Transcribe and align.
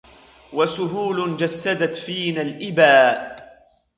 و 0.53 0.65
سهول 0.65 1.37
جسدت 1.37 1.95
فينا 1.97 2.41
الإبا 2.41 3.35